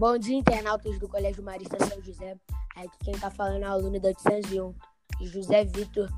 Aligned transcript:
Bom 0.00 0.16
dia, 0.16 0.34
internautas 0.34 0.98
do 0.98 1.06
Colégio 1.06 1.42
Marista 1.42 1.76
São 1.86 2.02
José. 2.02 2.34
Aqui 2.74 2.96
quem 3.04 3.12
está 3.12 3.30
falando 3.30 3.64
é 3.64 3.68
o 3.68 3.72
aluno 3.72 4.00
da 4.00 4.08
801, 4.08 4.74
José 5.26 5.62
Vitor, 5.66 6.08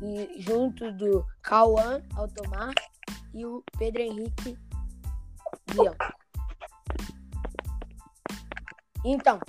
e 0.00 0.40
junto 0.40 0.92
do 0.92 1.26
Cauã 1.42 2.00
Altomar 2.14 2.72
e 3.34 3.44
o 3.44 3.60
Pedro 3.76 4.00
Henrique 4.00 4.56
Bianco. 5.74 6.14
Então, 9.04 9.40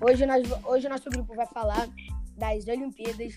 hoje, 0.00 0.24
nós, 0.24 0.48
hoje 0.64 0.88
nosso 0.88 1.10
grupo 1.10 1.34
vai 1.34 1.46
falar 1.48 1.86
das 2.34 2.66
Olimpíadas 2.66 3.34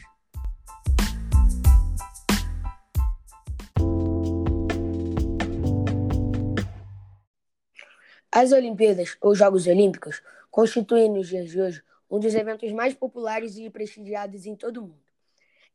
As 8.41 8.53
Olimpíadas, 8.53 9.17
ou 9.19 9.35
Jogos 9.35 9.67
Olímpicos, 9.67 10.23
constituem 10.49 11.11
nos 11.11 11.27
dias 11.27 11.49
de 11.49 11.59
hoje 11.59 11.83
um 12.09 12.17
dos 12.17 12.33
eventos 12.33 12.71
mais 12.71 12.93
populares 12.93 13.57
e 13.57 13.69
prestigiados 13.69 14.45
em 14.45 14.55
todo 14.55 14.77
o 14.77 14.83
mundo. 14.83 15.03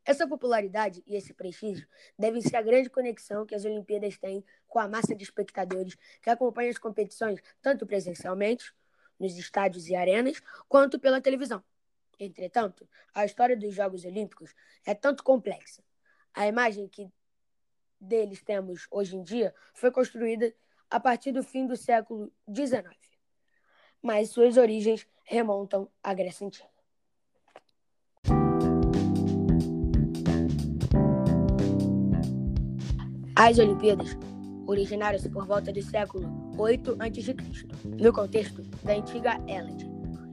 Essa 0.03 0.27
popularidade 0.27 1.03
e 1.05 1.15
esse 1.15 1.31
prestígio 1.31 1.87
devem-se 2.17 2.55
à 2.55 2.63
grande 2.63 2.89
conexão 2.89 3.45
que 3.45 3.53
as 3.53 3.65
Olimpíadas 3.65 4.17
têm 4.17 4.43
com 4.67 4.79
a 4.79 4.87
massa 4.87 5.13
de 5.13 5.23
espectadores 5.23 5.95
que 6.19 6.27
acompanha 6.27 6.71
as 6.71 6.79
competições 6.79 7.39
tanto 7.61 7.85
presencialmente, 7.85 8.73
nos 9.19 9.37
estádios 9.37 9.87
e 9.87 9.95
arenas, 9.95 10.41
quanto 10.67 10.99
pela 10.99 11.21
televisão. 11.21 11.63
Entretanto, 12.19 12.89
a 13.13 13.25
história 13.25 13.55
dos 13.55 13.75
Jogos 13.75 14.05
Olímpicos 14.05 14.55
é 14.83 14.95
tanto 14.95 15.23
complexa. 15.23 15.83
A 16.33 16.47
imagem 16.47 16.87
que 16.87 17.07
deles 18.01 18.41
temos 18.41 18.87
hoje 18.89 19.15
em 19.15 19.21
dia 19.21 19.53
foi 19.71 19.91
construída 19.91 20.51
a 20.89 20.99
partir 20.99 21.31
do 21.31 21.43
fim 21.43 21.65
do 21.65 21.75
século 21.75 22.31
XIX, 22.53 22.85
mas 24.01 24.29
suas 24.29 24.57
origens 24.57 25.07
remontam 25.23 25.89
à 26.03 26.13
Grécia 26.13 26.45
Antiga. 26.45 26.69
As 33.35 33.59
Olimpíadas 33.59 34.17
originaram-se 34.65 35.29
por 35.29 35.45
volta 35.45 35.71
do 35.71 35.81
século 35.81 36.55
8 36.57 36.97
a.C., 36.99 37.35
no 37.83 38.13
contexto 38.13 38.61
da 38.83 38.93
antiga 38.93 39.37
Hélade, 39.47 39.85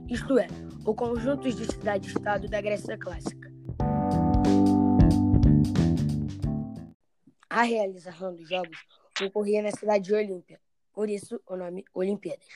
isto 0.07 0.39
é, 0.39 0.47
o 0.85 0.95
conjunto 0.95 1.51
de 1.51 1.65
cidade-estado 1.65 2.47
da 2.47 2.61
Grécia 2.61 2.97
Clássica. 2.97 3.51
A 7.49 7.63
realização 7.63 8.33
dos 8.33 8.47
Jogos 8.47 9.02
ocorria 9.21 9.61
na 9.61 9.71
cidade 9.71 10.05
de 10.05 10.13
Olímpia, 10.13 10.59
por 10.93 11.09
isso 11.09 11.41
o 11.47 11.55
nome 11.55 11.85
Olimpíadas, 11.93 12.47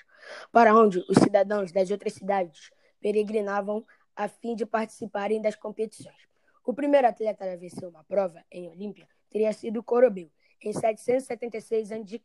para 0.51 0.75
onde 0.75 0.99
os 1.09 1.17
cidadãos 1.21 1.71
das 1.71 1.91
outras 1.91 2.13
cidades 2.13 2.71
peregrinavam 2.99 3.85
a 4.15 4.27
fim 4.27 4.55
de 4.55 4.65
participarem 4.65 5.41
das 5.41 5.55
competições. 5.55 6.27
O 6.65 6.73
primeiro 6.73 7.07
atleta 7.07 7.51
a 7.51 7.55
vencer 7.55 7.87
uma 7.87 8.03
prova 8.03 8.43
em 8.51 8.67
Olímpia 8.69 9.07
teria 9.29 9.53
sido 9.53 9.83
Corobeu, 9.83 10.29
em 10.61 10.73
776 10.73 11.91
a.C. 11.91 12.21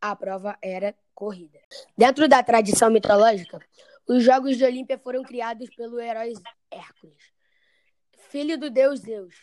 A 0.00 0.16
prova 0.16 0.56
era 0.62 0.94
corrida. 1.14 1.58
Dentro 1.96 2.28
da 2.28 2.42
tradição 2.42 2.90
mitológica, 2.90 3.60
os 4.08 4.22
Jogos 4.22 4.56
de 4.56 4.64
Olímpia 4.64 4.98
foram 4.98 5.22
criados 5.22 5.68
pelo 5.74 6.00
herói 6.00 6.32
Hércules, 6.70 7.32
filho 8.30 8.58
do 8.58 8.70
deus 8.70 9.00
Zeus, 9.00 9.34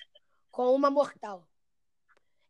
com 0.50 0.74
uma 0.74 0.90
mortal, 0.90 1.48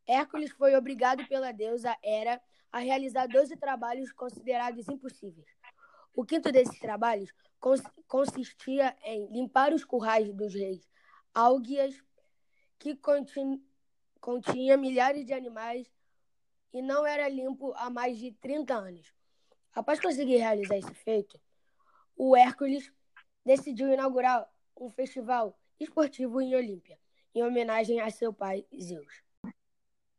Hércules 0.08 0.52
foi 0.52 0.76
obrigado 0.76 1.28
pela 1.28 1.52
deusa 1.52 1.96
Hera 2.04 2.42
a 2.72 2.80
realizar 2.80 3.28
12 3.28 3.56
trabalhos 3.58 4.12
considerados 4.12 4.88
impossíveis. 4.88 5.48
O 6.14 6.24
quinto 6.24 6.52
desses 6.52 6.80
trabalhos 6.80 7.34
cons 7.60 7.82
consistia 8.08 8.96
em 9.04 9.28
limpar 9.32 9.74
os 9.74 9.84
currais 9.84 10.34
dos 10.34 10.54
reis 10.54 10.88
Álgias, 11.34 12.02
que 12.80 12.96
continha 12.96 14.78
milhares 14.78 15.26
de 15.26 15.34
animais 15.34 15.92
e 16.72 16.82
não 16.82 17.06
era 17.06 17.28
limpo 17.28 17.74
há 17.76 17.90
mais 17.90 18.18
de 18.18 18.32
30 18.32 18.74
anos. 18.74 19.14
Após 19.74 20.00
conseguir 20.00 20.38
realizar 20.38 20.78
esse 20.78 20.94
feito, 20.94 21.40
o 22.16 22.36
Hércules 22.36 22.92
decidiu 23.44 23.92
inaugurar 23.92 24.50
um 24.80 24.90
festival 24.90 25.60
esportivo 25.80 26.40
em 26.42 26.56
Olímpia, 26.56 26.98
em 27.34 27.44
homenagem 27.44 28.00
a 28.00 28.10
seu 28.10 28.34
pai 28.34 28.66
Zeus. 28.82 29.25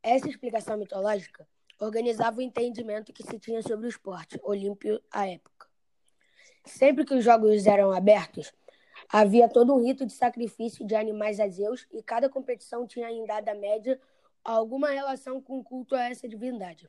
Essa 0.09 0.29
explicação 0.29 0.77
mitológica 0.77 1.49
organizava 1.81 2.39
o 2.39 2.41
entendimento 2.41 3.13
que 3.13 3.25
se 3.25 3.41
tinha 3.41 3.61
sobre 3.61 3.87
o 3.87 3.89
esporte 3.89 4.39
olímpico 4.45 5.03
à 5.11 5.27
época. 5.27 5.67
Sempre 6.65 7.05
que 7.05 7.13
os 7.13 7.25
jogos 7.25 7.67
eram 7.67 7.91
abertos, 7.91 8.53
havia 9.09 9.49
todo 9.49 9.75
um 9.75 9.85
rito 9.85 10.07
de 10.07 10.13
sacrifício 10.13 10.87
de 10.87 10.95
animais 10.95 11.41
a 11.41 11.49
Zeus 11.49 11.89
e 11.93 12.05
cada 12.05 12.29
competição 12.29 12.87
tinha 12.87 13.11
em 13.11 13.27
dada 13.27 13.53
média 13.53 14.01
alguma 14.45 14.91
relação 14.91 15.43
com 15.43 15.59
o 15.59 15.65
culto 15.65 15.97
a 15.97 16.09
essa 16.09 16.29
divindade. 16.29 16.89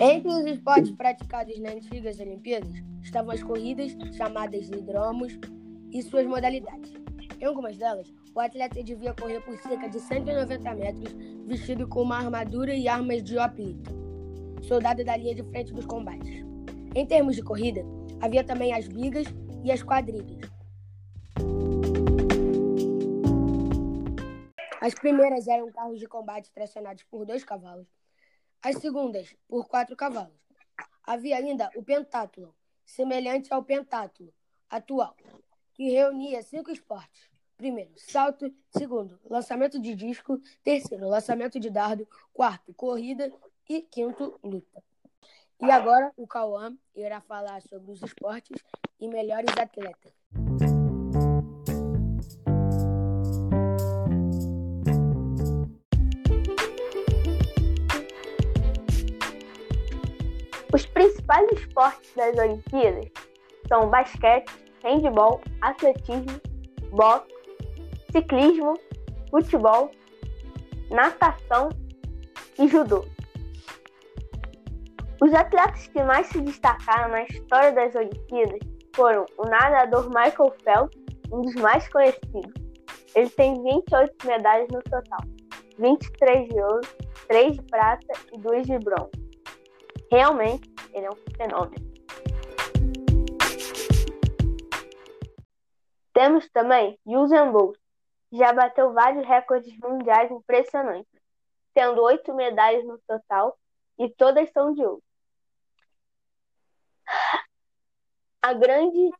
Entre 0.00 0.28
os 0.28 0.46
esportes 0.46 0.92
praticados 0.92 1.58
nas 1.58 1.74
antigas 1.74 2.20
Olimpíadas 2.20 2.76
estavam 3.02 3.32
as 3.32 3.42
corridas, 3.42 3.90
chamadas 4.16 4.70
de 4.70 4.78
hidromos, 4.78 5.36
e 5.90 6.02
suas 6.02 6.26
modalidades. 6.26 6.92
Em 7.40 7.44
algumas 7.44 7.76
delas, 7.76 8.12
o 8.34 8.40
atleta 8.40 8.82
devia 8.82 9.14
correr 9.14 9.40
por 9.40 9.56
cerca 9.58 9.88
de 9.88 10.00
190 10.00 10.74
metros, 10.74 11.12
vestido 11.46 11.86
com 11.88 12.02
uma 12.02 12.18
armadura 12.18 12.74
e 12.74 12.88
armas 12.88 13.22
de 13.22 13.36
hoplita, 13.38 13.90
soldado 14.62 15.04
da 15.04 15.16
linha 15.16 15.34
de 15.34 15.42
frente 15.44 15.72
dos 15.72 15.86
combates. 15.86 16.44
Em 16.94 17.06
termos 17.06 17.36
de 17.36 17.42
corrida, 17.42 17.82
havia 18.20 18.44
também 18.44 18.72
as 18.72 18.86
bigas 18.86 19.26
e 19.64 19.72
as 19.72 19.82
quadrigas. 19.82 20.50
As 24.80 24.94
primeiras 24.94 25.48
eram 25.48 25.72
carros 25.72 25.98
de 25.98 26.06
combate 26.06 26.52
tracionados 26.52 27.02
por 27.04 27.24
dois 27.24 27.42
cavalos, 27.42 27.88
as 28.62 28.76
segundas 28.76 29.34
por 29.48 29.66
quatro 29.66 29.96
cavalos. 29.96 30.38
Havia 31.02 31.36
ainda 31.36 31.70
o 31.74 31.82
pentátulo, 31.82 32.54
semelhante 32.84 33.52
ao 33.52 33.62
pentátulo 33.62 34.32
atual, 34.68 35.16
que 35.74 35.90
reunia 35.90 36.42
cinco 36.42 36.70
esportes. 36.70 37.28
Primeiro, 37.56 37.92
salto. 37.96 38.52
Segundo, 38.70 39.18
lançamento 39.28 39.78
de 39.78 39.94
disco. 39.94 40.40
Terceiro, 40.62 41.08
lançamento 41.08 41.60
de 41.60 41.70
dardo. 41.70 42.08
Quarto, 42.32 42.72
corrida. 42.74 43.32
E 43.68 43.80
quinto, 43.80 44.38
luta. 44.42 44.82
E 45.60 45.70
agora 45.70 46.12
o 46.16 46.26
Cauã 46.26 46.76
irá 46.94 47.20
falar 47.20 47.62
sobre 47.62 47.90
os 47.90 48.02
esportes 48.02 48.62
e 49.00 49.08
melhores 49.08 49.50
atletas. 49.56 50.12
Os 60.74 60.84
principais 60.86 61.50
esportes 61.52 62.12
das 62.14 62.36
Olimpíadas 62.36 63.08
são 63.68 63.88
basquete, 63.88 64.52
handebol, 64.84 65.40
atletismo, 65.62 66.40
boxe, 66.90 67.26
ciclismo, 68.12 68.74
futebol, 69.30 69.90
natação 70.90 71.70
e 72.58 72.68
judô. 72.68 73.04
Os 75.20 75.32
atletas 75.32 75.86
que 75.88 76.02
mais 76.02 76.26
se 76.26 76.40
destacaram 76.40 77.10
na 77.10 77.22
história 77.22 77.72
das 77.72 77.94
Olimpíadas 77.94 78.60
foram 78.94 79.24
o 79.38 79.48
nadador 79.48 80.06
Michael 80.08 80.54
Phelps, 80.62 81.00
um 81.32 81.42
dos 81.42 81.54
mais 81.54 81.88
conhecidos. 81.88 82.52
Ele 83.14 83.30
tem 83.30 83.54
28 83.62 84.26
medalhas 84.26 84.68
no 84.70 84.82
total, 84.82 85.20
23 85.78 86.48
de 86.48 86.60
ouro, 86.60 86.80
3 87.28 87.56
de 87.56 87.62
prata 87.62 88.12
e 88.32 88.38
2 88.38 88.66
de 88.66 88.78
bronze. 88.78 89.12
Realmente, 90.10 90.70
ele 90.92 91.06
é 91.06 91.10
um 91.10 91.36
fenômeno. 91.36 91.93
Temos 96.14 96.48
também 96.50 96.98
Usain 97.04 97.50
Bolt, 97.50 97.76
já 98.32 98.52
bateu 98.52 98.92
vários 98.92 99.26
recordes 99.26 99.76
mundiais 99.78 100.30
impressionantes, 100.30 101.12
tendo 101.74 102.00
oito 102.02 102.32
medalhas 102.32 102.84
no 102.84 102.98
total 103.00 103.58
e 103.98 104.08
todas 104.08 104.48
são 104.52 104.72
de 104.72 104.80
ouro. 104.80 105.02
A 108.40 108.52
grande 108.52 109.10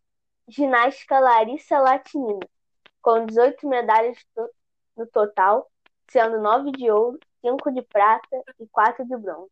ginástica 0.46 1.19
Larissa 1.19 1.81
Latinina, 1.81 2.46
com 3.02 3.26
18 3.26 3.69
medalhas 3.69 4.17
no 4.96 5.06
total, 5.08 5.69
sendo 6.08 6.41
nove 6.41 6.70
de 6.70 6.91
ouro, 6.93 7.19
cinco 7.41 7.73
de 7.73 7.82
prata 7.82 8.41
e 8.61 8.69
quatro 8.69 9.05
de 9.05 9.17
bronze. 9.17 9.50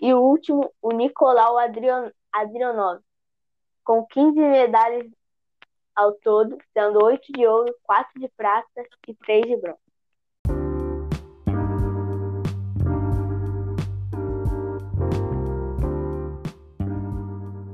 E 0.00 0.14
o 0.14 0.20
último, 0.20 0.72
o 0.80 0.90
Nicolau 0.90 1.58
Adrianov, 1.58 3.02
com 3.84 4.06
15 4.06 4.40
medalhas 4.40 5.10
ao 5.94 6.12
todo, 6.12 6.58
sendo 6.72 7.04
oito 7.04 7.32
de 7.32 7.46
ouro, 7.46 7.74
quatro 7.82 8.20
de 8.20 8.28
prata 8.36 8.84
e 9.06 9.14
três 9.14 9.44
de 9.46 9.56
bronze. 9.56 9.84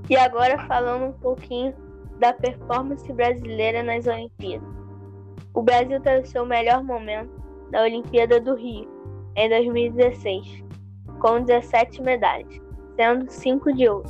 E 0.09 0.17
agora 0.17 0.59
falando 0.67 1.05
um 1.05 1.13
pouquinho 1.13 1.73
da 2.19 2.33
performance 2.33 3.11
brasileira 3.13 3.83
nas 3.83 4.07
Olimpíadas. 4.07 4.69
O 5.55 5.63
Brasil 5.63 6.01
teve 6.01 6.27
seu 6.27 6.45
melhor 6.45 6.83
momento 6.83 7.31
na 7.71 7.83
Olimpíada 7.83 8.41
do 8.41 8.55
Rio, 8.55 8.89
em 9.37 9.49
2016, 9.49 10.65
com 11.21 11.43
17 11.43 12.03
medalhas, 12.03 12.61
sendo 12.97 13.31
5 13.31 13.73
de 13.73 13.89
ouro. 13.89 14.09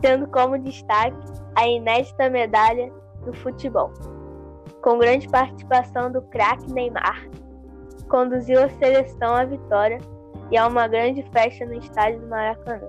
Tendo 0.00 0.26
como 0.28 0.58
destaque 0.58 1.41
a 1.54 1.66
inédita 1.66 2.30
medalha 2.30 2.92
do 3.24 3.32
futebol, 3.34 3.92
com 4.82 4.98
grande 4.98 5.28
participação 5.28 6.10
do 6.10 6.22
craque 6.22 6.72
Neymar. 6.72 7.28
Conduziu 8.08 8.62
a 8.62 8.68
seleção 8.68 9.34
à 9.34 9.44
vitória 9.44 9.98
e 10.50 10.56
a 10.56 10.66
uma 10.66 10.86
grande 10.86 11.22
festa 11.32 11.64
no 11.64 11.74
estádio 11.74 12.20
do 12.20 12.28
Maracanã. 12.28 12.88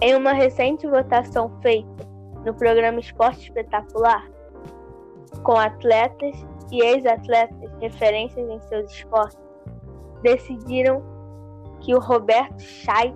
Em 0.00 0.14
uma 0.14 0.32
recente 0.32 0.86
votação 0.86 1.50
feita 1.60 2.08
no 2.44 2.54
programa 2.54 3.00
Esporte 3.00 3.44
Espetacular, 3.44 4.28
com 5.42 5.56
atletas 5.56 6.34
e 6.70 6.82
ex-atletas 6.82 7.70
referências 7.80 8.48
em 8.48 8.60
seus 8.60 8.90
esportes, 8.90 9.38
decidiram 10.22 11.02
que 11.80 11.94
o 11.94 12.00
Roberto 12.00 12.60
Chay 12.60 13.14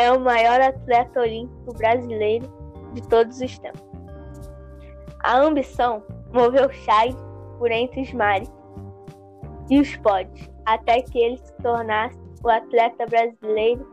é 0.00 0.10
o 0.10 0.18
maior 0.18 0.58
atleta 0.62 1.20
olímpico 1.20 1.74
brasileiro 1.74 2.50
de 2.94 3.06
todos 3.06 3.38
os 3.38 3.58
tempos. 3.58 3.82
A 5.22 5.36
ambição 5.36 6.02
moveu 6.32 6.72
Chay 6.72 7.14
por 7.58 7.70
entre 7.70 8.00
os 8.00 8.12
mares 8.14 8.50
e 9.68 9.78
os 9.78 9.94
pódios, 9.98 10.48
até 10.64 11.02
que 11.02 11.18
ele 11.18 11.36
se 11.36 11.54
tornasse 11.58 12.18
o 12.42 12.48
atleta 12.48 13.04
brasileiro 13.04 13.86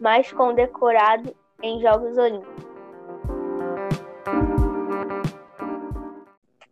mais 0.00 0.32
condecorado 0.32 1.34
em 1.64 1.80
Jogos 1.80 2.16
Olímpicos. 2.16 2.64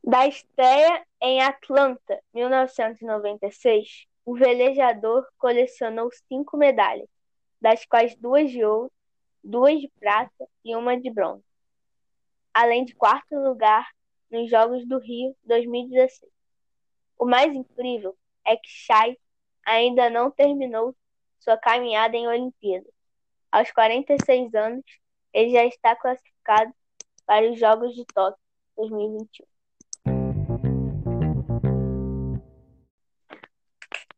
Da 0.04 0.28
estreia 0.28 1.02
em 1.20 1.42
Atlanta, 1.42 2.20
1996, 2.32 4.06
o 4.24 4.36
velejador 4.36 5.26
colecionou 5.36 6.10
cinco 6.28 6.56
medalhas, 6.56 7.08
das 7.60 7.84
quais 7.84 8.16
duas 8.16 8.50
de 8.50 8.64
ouro, 8.64 8.92
duas 9.42 9.80
de 9.80 9.88
prata 9.98 10.48
e 10.64 10.74
uma 10.74 10.98
de 11.00 11.10
bronze, 11.10 11.44
além 12.52 12.84
de 12.84 12.94
quarto 12.94 13.34
lugar 13.34 13.88
nos 14.30 14.50
Jogos 14.50 14.86
do 14.86 14.98
Rio 14.98 15.34
2016. 15.44 16.30
O 17.18 17.24
mais 17.24 17.54
incrível 17.54 18.16
é 18.46 18.56
que 18.56 18.68
Chay 18.68 19.18
ainda 19.64 20.08
não 20.08 20.30
terminou 20.30 20.94
sua 21.38 21.56
caminhada 21.56 22.16
em 22.16 22.28
Olimpíadas 22.28 22.98
aos 23.50 23.70
46 23.70 24.54
anos, 24.54 24.84
ele 25.32 25.50
já 25.50 25.64
está 25.64 25.96
classificado 25.96 26.72
para 27.26 27.50
os 27.50 27.58
Jogos 27.58 27.94
de 27.94 28.04
Tóquio 28.06 28.40
2021. 28.76 29.46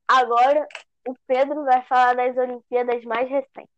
Agora, 0.06 0.66
o 1.10 1.16
Pedro 1.26 1.64
vai 1.64 1.82
falar 1.86 2.14
das 2.14 2.36
Olimpíadas 2.36 3.04
mais 3.04 3.28
recentes. 3.28 3.68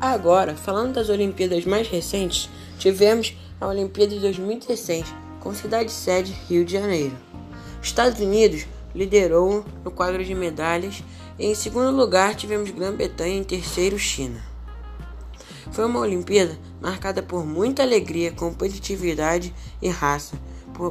Agora, 0.00 0.54
falando 0.54 0.94
das 0.94 1.08
Olimpíadas 1.08 1.64
mais 1.64 1.88
recentes, 1.88 2.48
tivemos 2.78 3.36
a 3.60 3.66
Olimpíada 3.66 4.14
de 4.14 4.20
2016, 4.20 5.12
com 5.40 5.52
cidade 5.52 5.90
sede 5.90 6.32
Rio 6.48 6.64
de 6.64 6.74
Janeiro. 6.74 7.16
Estados 7.82 8.20
Unidos 8.20 8.66
liderou 8.94 9.64
no 9.82 9.90
quadro 9.90 10.22
de 10.22 10.34
medalhas 10.34 11.02
e 11.38 11.46
em 11.46 11.54
segundo 11.54 11.90
lugar 11.96 12.36
tivemos 12.36 12.70
Grã-Bretanha 12.70 13.34
em 13.34 13.42
terceiro 13.42 13.98
China. 13.98 14.40
Foi 15.72 15.86
uma 15.86 16.00
Olimpíada 16.00 16.56
marcada 16.80 17.20
por 17.20 17.44
muita 17.44 17.82
alegria, 17.82 18.30
competitividade 18.30 19.52
e 19.82 19.88
raça 19.88 20.38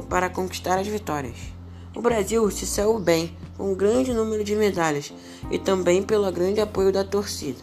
para 0.08 0.30
conquistar 0.30 0.78
as 0.78 0.86
vitórias. 0.86 1.36
O 1.94 2.00
Brasil 2.00 2.50
se 2.50 2.66
saiu 2.66 2.98
bem 2.98 3.36
com 3.56 3.70
um 3.70 3.74
grande 3.74 4.12
número 4.12 4.42
de 4.42 4.56
medalhas 4.56 5.12
e 5.50 5.58
também 5.58 6.02
pelo 6.02 6.30
grande 6.32 6.60
apoio 6.60 6.92
da 6.92 7.04
torcida. 7.04 7.62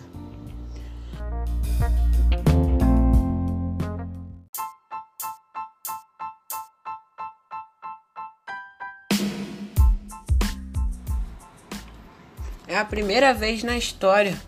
É 12.68 12.78
a 12.78 12.86
primeira 12.86 13.34
vez 13.34 13.64
na 13.64 13.78
história 13.78 14.42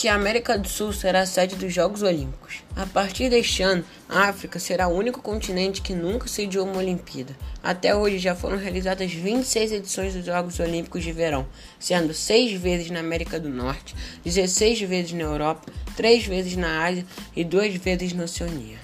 que 0.00 0.08
a 0.08 0.14
América 0.14 0.56
do 0.56 0.66
Sul 0.66 0.94
será 0.94 1.26
sede 1.26 1.56
dos 1.56 1.74
Jogos 1.74 2.00
Olímpicos. 2.00 2.62
A 2.74 2.86
partir 2.86 3.28
deste 3.28 3.62
ano, 3.62 3.84
a 4.08 4.30
África 4.30 4.58
será 4.58 4.88
o 4.88 4.96
único 4.96 5.20
continente 5.20 5.82
que 5.82 5.92
nunca 5.92 6.26
sediou 6.26 6.64
uma 6.64 6.78
Olimpíada. 6.78 7.36
Até 7.62 7.94
hoje 7.94 8.18
já 8.18 8.34
foram 8.34 8.56
realizadas 8.56 9.12
26 9.12 9.72
edições 9.72 10.14
dos 10.14 10.24
Jogos 10.24 10.58
Olímpicos 10.58 11.04
de 11.04 11.12
Verão, 11.12 11.46
sendo 11.78 12.14
6 12.14 12.58
vezes 12.58 12.90
na 12.90 13.00
América 13.00 13.38
do 13.38 13.50
Norte, 13.50 13.94
16 14.24 14.80
vezes 14.80 15.12
na 15.12 15.24
Europa, 15.24 15.70
3 15.96 16.24
vezes 16.24 16.56
na 16.56 16.82
Ásia 16.82 17.04
e 17.36 17.44
2 17.44 17.74
vezes 17.74 18.14
na 18.14 18.24
Oceania. 18.24 18.78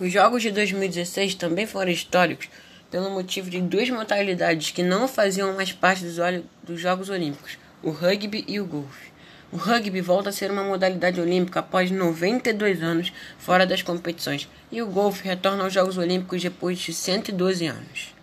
Os 0.00 0.10
jogos 0.10 0.40
de 0.40 0.50
2016 0.50 1.34
também 1.34 1.66
foram 1.66 1.90
históricos 1.90 2.48
pelo 2.92 3.08
motivo 3.08 3.48
de 3.48 3.58
duas 3.62 3.88
modalidades 3.88 4.70
que 4.70 4.82
não 4.82 5.08
faziam 5.08 5.54
mais 5.54 5.72
parte 5.72 6.04
dos, 6.04 6.16
dos 6.62 6.78
Jogos 6.78 7.08
Olímpicos, 7.08 7.56
o 7.82 7.90
rugby 7.90 8.44
e 8.46 8.60
o 8.60 8.66
golfe. 8.66 9.10
O 9.50 9.56
rugby 9.56 10.02
volta 10.02 10.28
a 10.28 10.32
ser 10.32 10.50
uma 10.50 10.62
modalidade 10.62 11.18
olímpica 11.18 11.60
após 11.60 11.90
92 11.90 12.82
anos 12.82 13.10
fora 13.38 13.66
das 13.66 13.80
competições, 13.80 14.46
e 14.70 14.82
o 14.82 14.86
golfe 14.86 15.26
retorna 15.26 15.64
aos 15.64 15.72
Jogos 15.72 15.96
Olímpicos 15.96 16.42
depois 16.42 16.78
de 16.78 16.92
112 16.92 17.66
anos. 17.66 18.14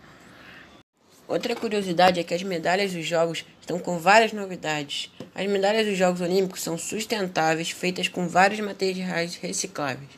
Outra 1.27 1.56
curiosidade 1.56 2.19
é 2.19 2.24
que 2.24 2.35
as 2.35 2.44
medalhas 2.44 2.94
dos 2.94 3.06
Jogos 3.06 3.44
estão 3.59 3.80
com 3.80 3.97
várias 3.97 4.33
novidades. 4.33 5.11
As 5.33 5.47
medalhas 5.47 5.88
dos 5.88 5.97
Jogos 5.97 6.21
Olímpicos 6.21 6.61
são 6.61 6.78
sustentáveis, 6.78 7.71
feitas 7.71 8.07
com 8.07 8.28
vários 8.28 8.59
materiais 8.59 9.35
recicláveis. 9.35 10.09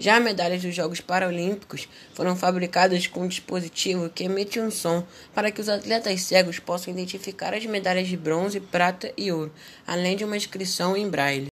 Já 0.00 0.18
medalhas 0.18 0.62
dos 0.62 0.74
Jogos 0.74 1.02
Paralímpicos 1.02 1.86
foram 2.14 2.34
fabricadas 2.34 3.06
com 3.06 3.24
um 3.24 3.28
dispositivo 3.28 4.08
que 4.08 4.24
emite 4.24 4.58
um 4.58 4.70
som 4.70 5.06
para 5.34 5.50
que 5.50 5.60
os 5.60 5.68
atletas 5.68 6.22
cegos 6.22 6.58
possam 6.58 6.90
identificar 6.90 7.52
as 7.52 7.66
medalhas 7.66 8.08
de 8.08 8.16
bronze, 8.16 8.60
prata 8.60 9.12
e 9.14 9.30
ouro, 9.30 9.52
além 9.86 10.16
de 10.16 10.24
uma 10.24 10.38
inscrição 10.38 10.96
em 10.96 11.06
braille. 11.06 11.48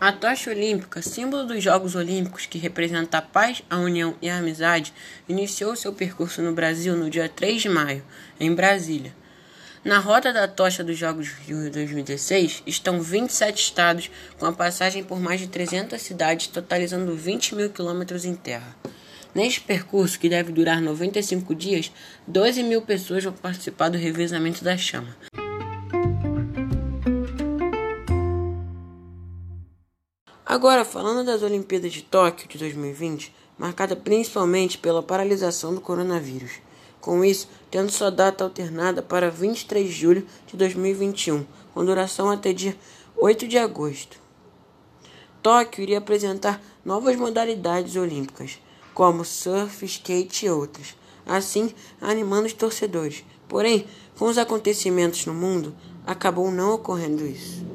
A 0.00 0.10
tocha 0.10 0.50
olímpica, 0.50 1.00
símbolo 1.02 1.46
dos 1.46 1.62
Jogos 1.62 1.94
Olímpicos 1.94 2.46
que 2.46 2.58
representa 2.58 3.18
a 3.18 3.22
paz, 3.22 3.62
a 3.70 3.76
união 3.76 4.16
e 4.20 4.28
a 4.28 4.38
amizade, 4.38 4.92
iniciou 5.28 5.76
seu 5.76 5.92
percurso 5.92 6.42
no 6.42 6.52
Brasil 6.52 6.96
no 6.96 7.08
dia 7.08 7.28
3 7.28 7.62
de 7.62 7.68
maio, 7.68 8.02
em 8.40 8.52
Brasília. 8.52 9.14
Na 9.84 9.98
rota 9.98 10.32
da 10.32 10.46
tocha 10.46 10.84
dos 10.84 10.96
Jogos 10.96 11.26
Rio 11.44 11.68
2016 11.68 12.62
estão 12.64 13.00
27 13.00 13.60
estados, 13.60 14.10
com 14.38 14.46
a 14.46 14.52
passagem 14.52 15.02
por 15.02 15.18
mais 15.18 15.40
de 15.40 15.48
300 15.48 16.00
cidades, 16.00 16.46
totalizando 16.46 17.16
20 17.16 17.56
mil 17.56 17.68
quilômetros 17.68 18.24
em 18.24 18.36
terra. 18.36 18.76
Neste 19.34 19.60
percurso, 19.60 20.20
que 20.20 20.28
deve 20.28 20.52
durar 20.52 20.80
95 20.80 21.52
dias, 21.52 21.90
12 22.28 22.62
mil 22.62 22.82
pessoas 22.82 23.24
vão 23.24 23.32
participar 23.32 23.88
do 23.88 23.98
revezamento 23.98 24.62
da 24.62 24.76
chama. 24.76 25.16
Agora, 30.46 30.84
falando 30.84 31.26
das 31.26 31.42
Olimpíadas 31.42 31.92
de 31.92 32.02
Tóquio 32.02 32.46
de 32.46 32.56
2020, 32.56 33.34
marcada 33.58 33.96
principalmente 33.96 34.78
pela 34.78 35.02
paralisação 35.02 35.74
do 35.74 35.80
coronavírus. 35.80 36.52
Com 37.02 37.24
isso, 37.24 37.48
tendo 37.68 37.90
sua 37.90 38.12
data 38.12 38.44
alternada 38.44 39.02
para 39.02 39.28
23 39.28 39.88
de 39.88 39.92
julho 39.92 40.26
de 40.46 40.56
2021, 40.56 41.44
com 41.74 41.84
duração 41.84 42.30
até 42.30 42.52
dia 42.52 42.76
8 43.16 43.48
de 43.48 43.58
agosto. 43.58 44.18
Tóquio 45.42 45.82
iria 45.82 45.98
apresentar 45.98 46.62
novas 46.84 47.16
modalidades 47.16 47.96
olímpicas, 47.96 48.60
como 48.94 49.24
surf, 49.24 49.84
skate 49.84 50.46
e 50.46 50.50
outras, 50.50 50.94
assim 51.26 51.74
animando 52.00 52.46
os 52.46 52.52
torcedores. 52.52 53.24
Porém, 53.48 53.84
com 54.16 54.26
os 54.26 54.38
acontecimentos 54.38 55.26
no 55.26 55.34
mundo, 55.34 55.74
acabou 56.06 56.52
não 56.52 56.72
ocorrendo 56.72 57.26
isso. 57.26 57.66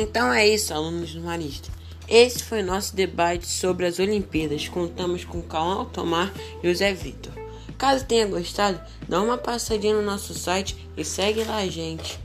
Então 0.00 0.32
é 0.32 0.46
isso, 0.46 0.72
alunos 0.72 1.12
do 1.12 1.20
Marista. 1.20 1.68
Esse 2.08 2.44
foi 2.44 2.62
nosso 2.62 2.94
debate 2.94 3.48
sobre 3.48 3.84
as 3.84 3.98
Olimpíadas. 3.98 4.68
Contamos 4.68 5.24
com 5.24 5.42
Cauã 5.42 5.74
Altomar 5.74 6.32
e 6.62 6.68
o 6.68 6.74
Zé 6.74 6.94
Vitor. 6.94 7.32
Caso 7.76 8.04
tenha 8.04 8.24
gostado, 8.26 8.80
dá 9.08 9.20
uma 9.20 9.36
passadinha 9.36 9.94
no 9.94 10.02
nosso 10.02 10.34
site 10.34 10.88
e 10.96 11.04
segue 11.04 11.42
lá 11.42 11.56
a 11.56 11.66
gente. 11.66 12.18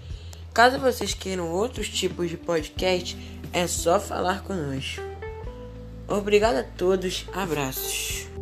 Caso 0.54 0.78
vocês 0.78 1.16
queiram 1.16 1.52
outros 1.52 1.90
tipos 1.90 2.30
de 2.30 2.38
podcast, 2.38 3.18
é 3.52 3.66
só 3.66 4.00
falar 4.00 4.44
conosco. 4.44 5.02
Obrigado 6.08 6.58
a 6.58 6.64
todos, 6.64 7.26
abraços. 7.34 8.33